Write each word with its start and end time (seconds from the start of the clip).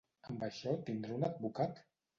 “Amb 0.29 0.45
això 0.47 0.73
tindré 0.89 1.15
un 1.19 1.29
advocat?” 1.31 1.89